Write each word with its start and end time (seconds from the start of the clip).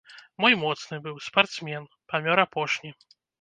Мой 0.45 0.53
моцны 0.61 0.97
быў, 1.07 1.19
спартсмен, 1.25 1.85
памёр 2.13 2.43
апошні. 2.47 2.95